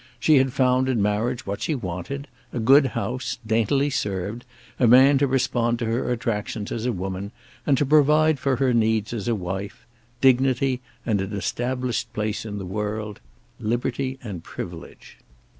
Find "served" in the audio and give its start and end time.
3.91-4.45